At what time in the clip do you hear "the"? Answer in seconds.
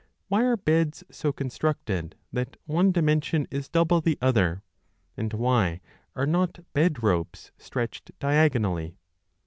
4.01-4.17